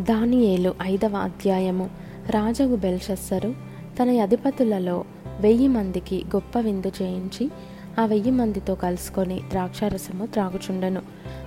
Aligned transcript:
దానియేలు 0.00 0.74
ఐదవ 0.82 1.16
అధ్యాయము. 1.16 1.90
రాజవు 2.30 2.76
బెల్షస్సరు 2.76 3.54
తన 4.02 4.10
అధిపతులలో 4.10 5.04
వెయ్యి 5.40 5.68
మందికి 5.68 6.24
గొప్ప 6.36 6.58
విందు 6.60 6.92
చేయించి 7.02 7.50
ఆ 7.98 8.06
వెయ్యి 8.06 8.30
మందితో 8.30 8.74
కలుసుకొని 8.74 9.40
ద్రాక్షారసము 9.50 10.26
త్రాగుచుండెను. 10.26 11.02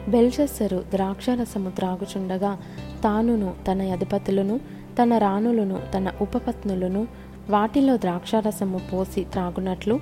బెల్షస్సరు 0.09 0.83
ద్రాక్షారసము 0.93 1.69
త్రాగుచుండగా 1.69 2.57
తానును 3.03 3.53
తన 3.71 3.81
అధిపతులను 3.81 4.59
తన 5.01 5.17
రాణులను 5.17 5.79
తన 5.97 6.11
ఉపపత్నులను 6.21 7.07
వాటిలో 7.49 7.97
ద్రాక్షారసము 7.97 8.81
పోసి 8.93 9.23
త్రాగునట్లు 9.23 9.99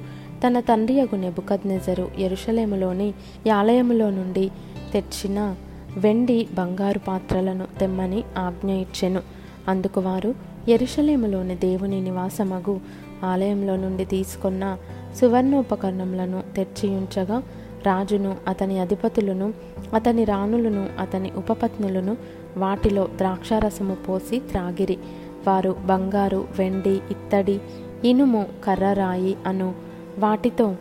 తన 0.47 0.59
తండ్రియగు 0.59 1.15
నెబుకద్నెజరు 1.15 2.11
ఎరుషలేములోని 2.19 3.13
ఆలయములో 3.51 4.09
నుండి 4.09 4.51
తెచ్చిన 4.93 5.55
వెండి 5.97 6.47
బంగారు 6.53 6.99
పాత్రలను 6.99 7.67
తెమ్మని 7.79 8.23
ఆజ్ఞ 8.37 8.71
ఇచ్చెను. 8.71 9.21
అందుకు 9.67 10.01
వారు 10.01 10.35
ఎరుషలేములోని 10.67 11.55
దేవుని 11.55 12.01
నివాసమగు 12.01 12.79
ఆలయంలో 13.23 13.75
నుండి 13.75 14.05
తీసుకున్న 14.05 14.77
సువర్ణోపకరణములను 15.21 16.43
తెచ్చి 16.55 16.89
ఉంచగా 16.89 17.43
రాజును 17.85 18.35
అతని 18.47 18.79
అధిపతులను 18.79 19.53
అతని 19.93 20.23
రాణులను 20.23 20.89
అతని 20.99 21.31
ఉపపత్నులను 21.31 22.17
వాటిలో 22.57 23.07
ద్రాక్షారసము 23.17 23.95
పోసి 23.95 24.39
త్రాగిరి. 24.39 24.97
వారు 25.47 25.75
బంగారు 25.85 26.47
వెండి 26.59 26.89
ఇత్తడి 26.89 27.59
ఇనుము 28.05 28.45
కర్రరాయి 28.63 29.37
అను 29.45 29.75
వాటితో 30.19 30.71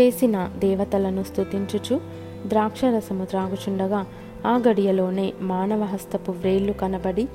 చేసిన 0.00 0.50
దేవతలను 0.58 1.22
స్తుతించుచు 1.22 2.00
ద్రాక్షరసము 2.46 3.24
త్రాగుచుండగా 3.24 4.06
ఆ 4.46 4.62
గడియలోనే 4.68 5.32
మానవ 5.40 5.82
హస్తపు 5.82 6.30
వ్రేళ్ళు 6.32 6.72
కనబడి 6.72 7.28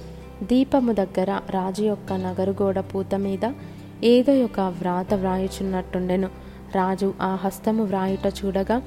దీపము 0.44 0.91
దగ్గర 0.91 1.40
రాజు 1.49 1.84
యొక్క 1.84 2.13
నగరుగోడ 2.13 2.80
పూత 2.80 3.15
మీద 3.15 3.52
ఏదో 4.04 4.43
ఒక 4.43 4.60
వ్రాత 4.60 5.13
వ్రాయుచున్నట్టుండెను. 5.13 6.27
రాజు 6.76 7.13
ఆ 7.21 7.35
హస్తము 7.35 7.84
వ్రాయుట 7.84 8.34
చూడగా 8.46 8.82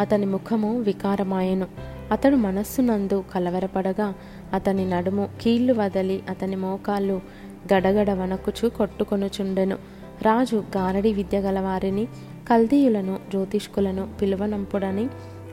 అతని 0.00 0.26
ముఖము 0.26 0.80
వికారమాయెను. 0.80 1.66
అతడు 2.12 2.36
మనస్సునందు 2.36 3.24
కలవరపడగా 3.34 4.14
అతని 4.52 4.90
నడుము 4.90 5.28
కీళ్ళు 5.40 5.72
వదలి 5.72 6.22
అతని 6.30 6.56
మోకాళ్ళు 6.56 7.20
గడగడ 7.74 8.10
వనకుచు 8.10 8.68
కొట్టుకొనుచుండెను. 8.68 9.76
రాజు 10.22 10.56
గారడి 10.76 11.12
విద్య 11.12 11.38
గలవారిని 11.38 12.06
కల్దీయులను 12.50 13.18
జ్యోతిష్కులను 13.30 14.08
పిలువనంపుడని 14.22 15.08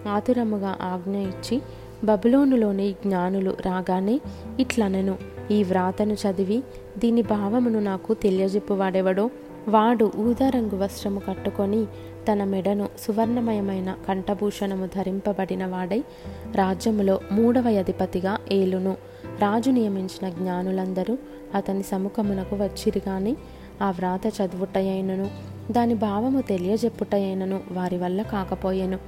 ఆతురముగా 0.10 0.76
ఆజ్ఞ 0.82 1.18
ఇచ్చి 1.18 1.62
బబులోనులోని 2.04 2.92
జ్ఞానులు 2.92 3.58
రాగానే 3.66 4.22
ఇట్లనను 4.60 5.16
ఈ 5.52 5.64
వ్రాతను 5.64 6.14
చదివి 6.14 6.64
దీని 6.98 7.22
భావమును 7.22 7.80
నాకు 7.80 8.14
తెలియజెప్పువాడెవడో? 8.14 9.30
వాడు 9.68 10.12
ఊదారంగు 10.18 10.84
వస్త్రము 10.84 11.20
కట్టుకొని 11.20 11.86
తన 12.32 12.44
మెడను 12.44 12.90
సువర్ణమయమైన 13.00 13.96
కంఠభూషణము 14.08 14.86
ధరింపబడిన 14.86 15.66
వాడై 15.66 16.04
రాజ్యములో 16.56 17.20
మూడవ 17.32 17.70
అధిపతిగా 17.70 18.38
ఏలును. 18.52 18.98
రాజు 19.40 19.72
నియమించిన 19.72 20.30
జ్ఞానులందరూ 20.30 21.18
అతని 21.56 21.84
సముఖమునకు 21.84 22.56
వచ్చిరి 22.56 23.02
గాని 23.08 23.36
ఆ 23.82 23.92
వ్రాత 23.92 24.28
చదువుటయైనను 24.28 25.30
దాని 25.72 25.94
భావము 25.94 26.42
తెలియజెప్పుటయైనను 26.42 27.60
వారి 27.72 27.98
వల్ల 27.98 28.22
కాకపోయెను. 28.22 29.00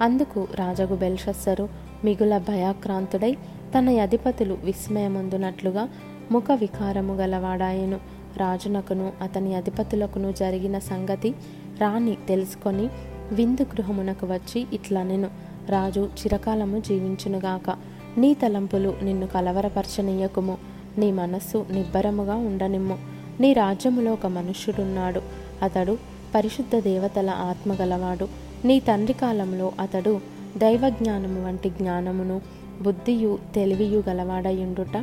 అందుకు 0.00 0.48
రాజగు 0.54 0.96
బెల్షస్సరు 0.96 1.68
మిగుల 2.04 2.38
భయాక్రాంతుడై 2.38 3.36
తన 3.78 3.88
అధిపతులు 3.88 4.58
విస్మయముందునట్లుగా 4.64 5.88
ముఖ 6.32 6.44
వికారము 6.54 7.14
గలవాడాయను. 7.14 8.00
రాజునకును 8.36 9.12
అతని 9.22 9.54
అధిపతులకును 9.54 10.32
జరిగిన 10.32 10.78
సంగతి 10.78 11.34
రాణి 11.80 12.18
తెలుసుకొని 12.28 12.88
విందు 13.32 13.62
గృహమునకు 13.62 14.26
వచ్చి 14.26 14.66
ఇట్లనెను. 14.72 15.30
రాజు 15.68 16.00
చిరకాలము 16.00 16.78
జీవించునుగాక 16.78 17.76
నీ 18.18 18.34
తలంపులు 18.34 18.94
నిన్ను 19.02 19.26
కలవరపరచనీయకుము. 19.26 20.58
నీ 20.98 21.12
మనస్సు 21.12 21.66
నిబ్బరముగా 21.70 22.34
ఉండనిమ్ము. 22.34 22.98
నీ 23.40 23.52
రాజ్యములో 23.52 24.12
ఒక 24.12 24.26
మనుష్యుడున్నాడు. 24.26 25.22
అతడు 25.62 25.98
పరిశుద్ధ 26.34 26.76
దేవతల 26.76 27.30
ఆత్మ 27.30 27.72
గలవాడు. 27.72 28.28
నీ 28.64 28.80
తండ్రి 28.80 29.12
కాలంలో 29.12 29.72
అతడు 29.80 30.20
దైవజ్ఞానము 30.58 31.46
వంటి 31.46 31.70
జ్ఞానమును 31.70 32.40
బుద్ధియు 32.82 33.38
తెలివియు 33.54 34.02
గలవాడయుండుట 34.08 34.96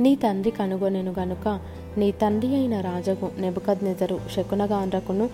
నీ 0.00 0.14
తండ్రి 0.14 0.50
కనుగొనెను 0.50 1.14
గనుక 1.18 1.60
నీ 1.98 2.08
తండ్రి 2.12 2.54
అయిన 2.54 2.80
రాజగు 2.80 3.28
నెబుకద్నెజరు 3.38 4.20
శకునగాండ్రకును 4.36 5.24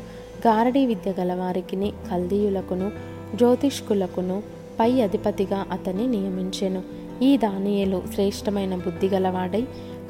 గారడీ 0.47 0.87
విద్య 0.87 1.13
గలవారికిని 1.21 1.93
కల్దీయులకును 2.11 2.93
జ్యోతిష్కులకును 3.37 4.43
పై 4.81 5.01
అధిపతిగా 5.01 5.67
అతన్ని 5.73 6.07
నియమించెను. 6.07 6.83
ఈ 7.23 7.37
దానియలు 7.37 8.03
శ్రేష్టమైన 8.15 8.75
బుద్ధి 8.75 9.09
గలవాడై 9.09 9.63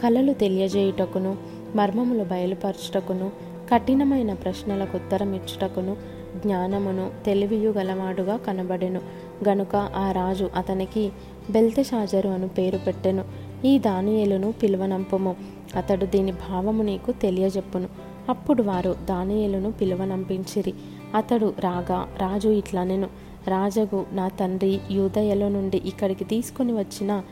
కళలు 0.03 0.33
తెలియజేయుటకును 0.33 1.37
మర్మములు 1.77 2.25
బయలుపరచుటకును 2.25 3.31
కఠినమైన 3.73 4.33
ప్రశ్నలకు 4.35 4.97
ఉత్తరం 4.97 5.35
ఇచ్చుటకును 5.35 5.97
జ్ఞానమును 6.43 7.11
తెలివియు 7.27 7.71
గలవాడుగా 7.71 8.37
కనబడెను. 8.37 9.01
గనుక 9.49 9.77
ఆ 9.77 10.13
రాజు 10.13 10.51
అతనికి 10.57 11.13
బెల్తెషాజరు 11.51 12.29
అను 12.29 12.49
పేరు 12.49 12.79
పెట్టెను. 12.79 13.25
ఈ 13.65 13.79
దానియేలును 13.79 14.53
పిలువనంపము. 14.53 15.37
అతడు 15.77 16.07
దీని 16.07 16.33
భావము 16.33 16.83
నీకు 16.83 17.13
తెలియజెప్పును. 17.13 17.89
అప్పుడు 18.29 18.63
వారు 18.63 18.97
దానియేలును 19.05 19.73
పిలువనంపించిరి. 19.73 20.75
అతడు 21.15 21.55
రాగా 21.61 22.09
రాజు 22.19 22.49
ఇట్లనెను. 22.49 23.09
రాజగు 23.49 24.07
నా 24.13 24.29
తండ్రి 24.29 24.81
యూదయలో 24.91 25.49
నుండి 25.49 25.83
ఇక్కడికి 25.85 26.25
తీసుకుని 26.25 26.73
వచ్చిన 26.73 27.23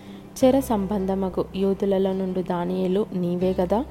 చెర 0.45 0.61
సంబంధమగు 0.61 1.45
యూదులలో 1.57 2.13
నుండి 2.13 2.43
దానియేలు 2.43 3.07
నీవే 3.13 3.55
గదా. 3.61 3.85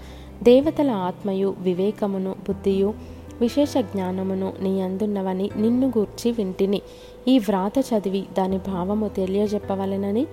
దేవతల 0.43 0.91
ఆత్మయు 0.91 1.55
వివేకమును 1.59 2.35
బుద్ధియు 2.47 2.93
విశేష 3.41 3.73
జ్ఞానమును 3.77 4.53
నీ 4.61 4.81
అందున్నవని 4.81 5.49
నిన్ను 5.57 5.87
గూర్చి 5.87 6.31
వింటిని. 6.31 6.81
ఈ 7.27 7.39
వ్రాత 7.39 7.79
చదివి 7.79 8.23
దాని 8.37 8.57
భావము 8.57 9.07
తెలియజెప్పవలెనని 9.07 10.23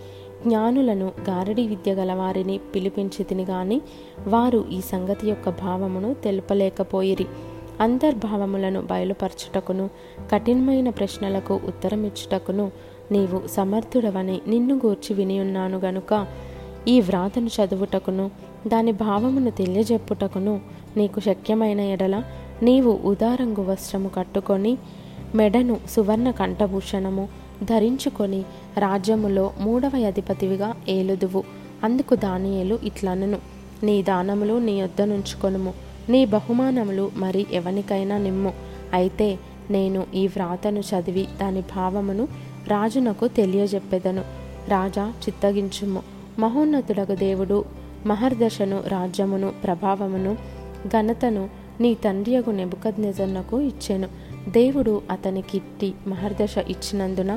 జ్ఞానులను 0.47 1.13
గారడి 1.29 1.67
విద్య 1.67 1.93
గలవారిని 1.93 2.61
పిలిపించి 2.75 3.23
తిని 3.25 3.45
గాని 3.45 3.81
వారు 4.29 4.65
ఈ 4.71 4.81
సంగతి 4.81 5.29
యొక్క 5.29 5.49
భావమును 5.51 6.15
తెలుపలేకపోయిరి. 6.15 7.27
అంతర్భావములను 7.81 8.81
బయలుపరచుటకును 8.83 9.91
కఠినమైన 10.33 10.91
ప్రశ్నలకు 10.91 11.61
ఉత్తరమిచ్చుటకును 11.67 12.73
నీవు 13.13 13.49
సమర్థుడవని 13.49 14.41
నిన్ను 14.49 14.75
గూర్చి 14.75 15.15
వినియున్నాను 15.15 15.79
గనుక 15.79 16.27
ఈ 16.89 17.01
వ్రాతను 17.01 17.47
చదువుటకును 17.47 18.31
దాని 18.67 18.93
భావమును 18.93 19.51
తెలియజెప్పుటకును 19.51 20.61
నీకు 20.97 21.21
శక్యమైన 21.21 21.81
ఎడల 21.81 22.17
నీవు 22.63 23.01
ఉదారంగు 23.05 23.65
వస్త్రము 23.65 24.09
కట్టుకొని 24.09 24.79
మెడను 25.35 25.77
సువర్ణ 25.91 26.31
కంఠభూషణము 26.31 27.29
ధరించుకొని 27.65 28.45
రాజ్యములో 28.79 29.53
మూడవ 29.61 29.91
అధిపతివిగా 30.07 30.75
ఏలుదువు. 30.89 31.45
అందుకు 31.85 32.15
దానియేలు 32.15 32.79
ఇట్లనను. 32.85 33.39
నీ 33.83 34.03
దానములు 34.03 34.59
నీ 34.59 34.81
యొద్ద 34.81 35.03
నుంచుకొనుము. 35.03 35.75
నీ 36.09 36.25
బహుమానములు 36.25 37.11
మరి 37.17 37.47
ఎవనికైనా 37.53 38.19
నిమ్ము. 38.19 38.53
అయితే 38.93 39.39
నేను 39.71 40.07
ఈ 40.15 40.27
వ్రాతను 40.27 40.81
చదివి 40.81 41.29
దాని 41.41 41.61
భావమును 41.61 42.29
రాజునకు 42.69 43.29
తెలియజెప్పెదను. 43.29 44.23
రాజా 44.69 45.07
చిత్తగించుము. 45.09 46.03
మహోన్నతుడగు 46.39 47.15
దేవుడు 47.15 47.65
మహర్దశను 48.07 48.83
రాజ్యమును 48.89 49.53
ప్రభావమును 49.65 50.37
ఘనతను 50.89 51.49
నీ 51.81 51.95
తండ్రియగు 51.95 52.51
నెబుకద్నెజర్నకు 52.51 53.61
ఇచ్చాను. 53.61 54.09
దేవుడు 54.49 55.03
అతనికిట్టి 55.11 55.95
మహర్దశ 56.07 56.59
ఇచ్చినందున 56.59 57.37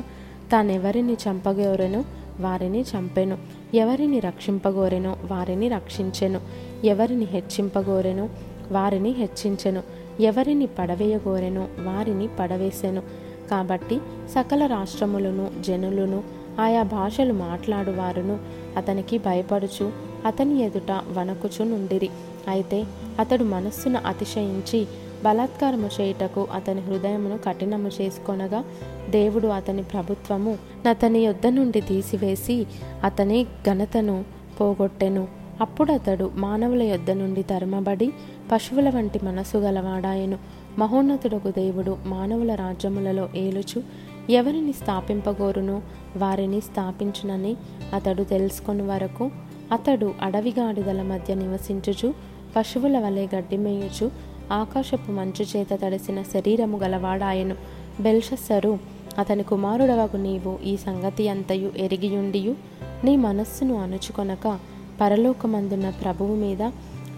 తానెవరిని 0.52 1.12
చంపగోరెనో? 1.12 2.04
వారిని 2.40 2.80
చంపెను. 2.80 3.38
ఎవరిని 3.74 4.20
రక్షింపగోరెనో? 4.20 5.16
వారిని 5.30 5.68
రక్షించెను. 5.68 6.40
ఎవరిని 6.84 7.24
హెచ్చింపగోరెనో? 7.24 8.28
వారిని 8.72 9.10
హెచ్చించెను. 9.10 9.82
ఎవరిని 10.20 10.66
పడవేయగోరెను? 10.66 11.68
వారిని 11.78 12.28
పడవేసెను. 12.40 13.02
కాబట్టి 13.50 13.98
సకల 14.30 14.66
రాష్ట్రములను 14.66 15.50
జనులను 15.60 16.22
ఆయా 16.60 16.82
భాషలు 16.82 17.32
మాట్లాడువారును. 17.32 18.38
అతనికి 18.76 19.18
భయపడుచు 19.18 19.92
అతని 20.26 20.60
ఎదుట 20.60 21.00
వణకుచు 21.12 21.64
నుండిరి. 21.64 22.08
అయితే 22.48 22.84
అతడు 23.18 23.44
మనస్సును 23.44 24.00
అతిశయించి 24.06 24.86
బలాత్కారము 25.24 25.90
చేయుటకు 26.00 26.46
అతని 26.54 26.80
హృదయమును 26.80 27.38
కఠినము 27.38 27.90
చేసుకొనగా 28.02 28.64
దేవుడు 29.10 29.48
అతని 29.48 29.82
ప్రభుత్వము 29.82 30.58
అతని 30.88 31.18
యొద్ద 31.18 31.46
నుండి 31.46 31.80
తీసివేసి 31.80 32.66
అతని 33.04 33.44
ఘనతను 33.44 34.24
పోగొట్టెను. 34.60 35.28
అప్పుడు 35.60 35.92
అతడు 35.92 36.30
మానవుల 36.34 36.82
యొద్ద 36.82 37.10
నుండి 37.10 37.42
తరమబడి 37.42 38.12
పశువుల 38.52 38.90
వంటి 38.90 39.20
మనసు 39.24 39.56
గలవాడాయను. 39.56 40.38
మహోన్నతుడకు 40.78 41.50
దేవుడు 41.50 41.98
మానవుల 42.06 42.54
రాజ్యములలో 42.54 43.28
ఏలుచు 43.36 43.82
ఎవరిని 44.30 44.72
స్థాపింపగోరును? 44.72 45.82
వారిని 46.16 46.60
స్థాపించునని 46.60 47.56
అతడు 47.94 48.22
తెలుసుకొని 48.22 48.82
వరకు 48.82 49.30
అతడు 49.72 50.14
అడవిగాడిదల 50.22 51.02
మధ్య 51.02 51.34
నివసించుచు 51.34 52.31
పశువుల 52.56 52.98
వలె 52.98 53.26
గడ్డిమేయుచు 53.36 54.10
ఆకాశపు 54.52 55.12
మంచు 55.12 55.44
చేత 55.56 55.66
తడిసిన 55.72 56.22
శరీరము 56.22 56.78
గలవాడాయను. 56.78 57.56
బెల్షస్సరు 58.00 58.78
అతని 59.18 59.42
కుమారుడవగు 59.42 60.16
నీవు 60.16 60.58
ఈ 60.64 60.76
సంగతి 60.76 61.28
అంతయు 61.28 61.72
ఎరిగియుండియు 61.76 62.54
నీ 63.04 63.16
మనస్సును 63.16 63.74
అణుచుకొనక 63.74 64.58
పరలోకమందున్న 65.00 65.90
ప్రభువు 65.90 66.34
మీద 66.34 66.62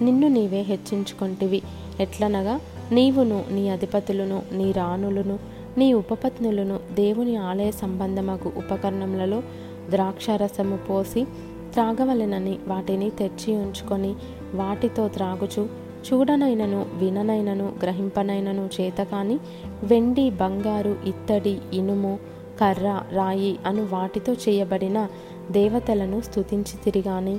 నిన్ను 0.02 0.28
నీవే 0.28 0.60
హెచ్చించుకొంటివి. 0.60 1.62
ఎట్లనగా 2.00 2.60
నీవును 2.92 3.44
నీ 3.50 3.68
అధిపతులను 3.68 4.42
నీ 4.52 4.72
రాణులను 4.72 5.38
నీ 5.78 5.92
ఉపపత్నులను 5.92 6.80
దేవుని 6.92 7.36
ఆలయ 7.36 7.70
సంబంధమగు 7.70 8.52
ఉపకరణములలో 8.56 9.42
ద్రాక్షారసము 9.90 10.76
పోసి 10.76 11.26
త్రాగవలెనని 11.74 12.58
వాటిని 12.68 13.10
తెచ్చి 13.10 13.56
ఉంచుకొని 13.56 14.14
వాటితో 14.54 15.08
త్రాగుచు. 15.08 15.68
చూడనైనను 16.06 16.86
విననైనను 16.94 17.72
గ్రహింపనైనను 17.82 18.70
చేత 18.80 19.02
కాని 19.02 19.38
వెండి 19.82 20.30
బంగారు 20.30 20.96
ఇత్తడి 21.04 21.58
ఇనుము 21.72 22.18
కర్ర 22.60 23.02
రాయి 23.12 23.58
అను 23.66 23.88
వాటితో 23.92 24.32
చేయబడిన 24.32 25.08
దేవతలను 25.50 26.20
స్తుతించి 26.20 26.84
తిరిగాని. 26.84 27.38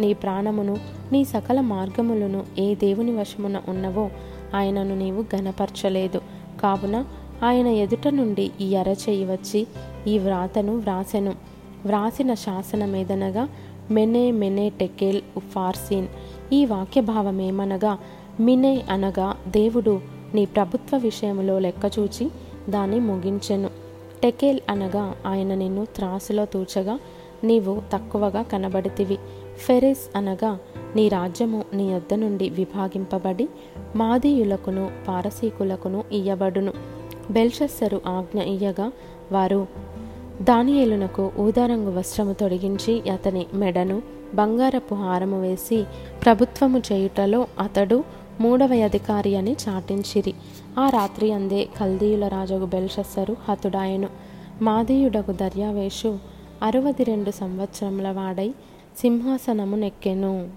నీ 0.00 0.12
ప్రాణమును 0.12 0.76
నీ 1.12 1.24
సకల 1.24 1.60
మార్గములను 1.60 2.44
ఏ 2.58 2.74
దేవుని 2.74 3.20
వశమున 3.20 3.60
ఉన్నవో 3.68 4.10
ఆయనను 4.54 4.94
నీవు 4.96 5.24
గనపరచలేదు 5.36 6.20
కావున 6.62 7.04
ఆయన 7.44 7.66
ఎదుట 7.66 8.08
నుండి 8.08 8.50
ఈ 8.60 8.74
అరచేయి 8.74 9.24
వచ్చి 9.24 9.66
ఈ 10.06 10.18
వ్రాతను 10.18 10.76
వ్రాసెను. 10.76 11.34
వ్రాసిన 11.86 12.34
శాసనమేదనగా 12.34 13.48
మెనే 13.90 14.30
మెనే 14.30 14.68
టెకెల్ 14.68 15.22
ఫార్సిన్ 15.38 16.08
ఈ 16.52 16.64
వాక్యభావమేమనగా 16.64 17.98
మినే 18.40 18.82
అనగా 18.90 19.36
దేవుడు 19.48 20.00
నీ 20.34 20.46
ప్రభుత్వ 20.46 20.96
విషయంలో 20.96 21.58
లెక్కచూచి 21.58 22.30
దాన్ని 22.68 23.00
ముగించెను. 23.00 23.70
టెకేల్ 24.22 24.60
అనగా 24.70 25.14
ఆయన 25.26 25.54
నిన్ను 25.54 25.84
త్రాసులో 25.84 26.44
తూచగా 26.44 26.98
నీవు 27.44 27.82
తక్కువగా 27.92 28.42
కనబడితివి. 28.42 29.18
ఫెరెస్ 29.58 30.16
అనగా 30.16 30.58
నీ 30.96 31.08
రాజ్యము 31.08 31.64
నీ 31.72 31.92
యొద్ద 31.92 32.14
నుండి 32.14 32.48
విభాగింపబడి 32.48 33.48
మాదీయులకును 33.96 34.90
పారసీకులకును 35.08 36.04
ఇయ్యబడును. 36.12 36.72
బెల్షస్సరు 37.30 38.00
ఆజ్ఞ 38.06 38.40
ఇయ్యగా 38.40 38.92
వారు 39.32 39.66
దానియేలునకు 40.42 41.32
ఊదారంగు 41.38 41.98
వస్త్రము 41.98 42.32
తొడిగించి 42.32 43.10
అతని 43.10 43.46
మెడను 43.54 44.02
బంగారపు 44.34 44.94
హారము 44.94 45.40
వేసి 45.40 45.84
ప్రభుత్వము 46.24 46.82
చేయుటలో 46.92 47.46
అతడు 47.58 48.04
మూడవ 48.40 48.74
అధికారి 48.74 49.36
అని 49.36 49.56
చాటించిరి. 49.68 50.34
ఆ 50.78 50.90
రాత్రి 50.90 51.32
అందే 51.32 51.68
కల్దీయుల 51.80 52.28
రాజగు 52.28 52.66
బెల్షస్సరు 52.66 53.36
హతుడాయను. 53.48 54.08
మాదీయుడగు 54.62 55.32
దర్యావేషు 55.32 56.18
అరవది 56.62 57.04
రెండు 57.04 57.30
సంవత్సరముల 57.30 58.10
వాడై 58.10 58.54
సింహాసనము 58.98 59.76
నెక్కెను. 59.76 60.48